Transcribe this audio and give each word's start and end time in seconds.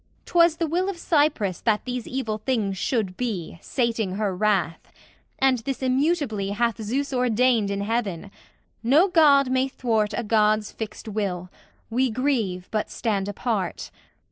'Twas 0.25 0.55
the 0.57 0.65
will 0.65 0.89
Of 0.89 0.97
Cypris 0.97 1.61
that 1.61 1.85
these 1.85 2.07
evil 2.07 2.39
things 2.39 2.75
should 2.75 3.15
be, 3.17 3.59
Sating 3.61 4.13
her 4.15 4.35
wrath. 4.35 4.91
And 5.37 5.59
this 5.59 5.83
immutably 5.83 6.49
Hath 6.57 6.81
Zeus 6.81 7.13
ordained 7.13 7.69
in 7.69 7.81
heaven: 7.81 8.31
no 8.81 9.07
God 9.07 9.51
may 9.51 9.67
thwart 9.67 10.15
A 10.17 10.23
God's 10.23 10.71
fixed 10.71 11.07
will; 11.07 11.51
we 11.91 12.09
grieve 12.09 12.67
but 12.71 12.89
stand 12.89 13.27
apart. 13.27 13.91